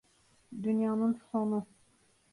Dünyanın 0.63 1.13
sonu. 1.31 1.65